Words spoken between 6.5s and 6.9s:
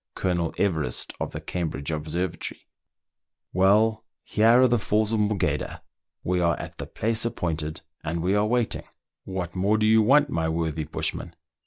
at the